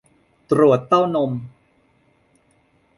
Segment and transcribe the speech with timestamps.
[0.51, 1.31] ตรวจเต้านม